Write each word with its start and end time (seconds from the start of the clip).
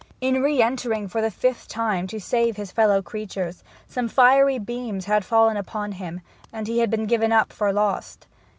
In 0.19 0.41
re 0.41 0.63
entering 0.63 1.07
for 1.07 1.21
the 1.21 1.29
fifth 1.29 1.67
time 1.67 2.07
to 2.07 2.19
save 2.19 2.57
his 2.57 2.71
fellow 2.71 3.03
creatures 3.03 3.63
some 3.87 4.07
fiery 4.09 4.57
beams 4.57 5.05
had 5.05 5.23
fallen 5.23 5.57
upon 5.57 5.91
him, 5.91 6.21
and 6.51 6.65
he 6.67 6.79
had 6.79 6.89
been 6.89 7.05
given 7.05 7.31
up 7.31 7.53
for 7.53 7.71
lost. 7.71 8.25